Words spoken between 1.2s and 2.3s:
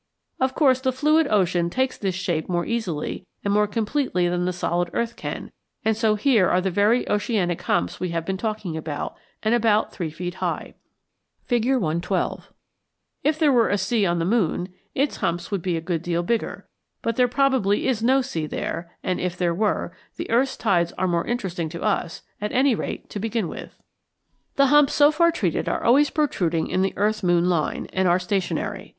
ocean takes this